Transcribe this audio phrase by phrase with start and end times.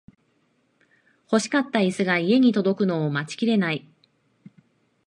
[1.27, 3.87] 欲しかったイスが家に届くのを待ちきれない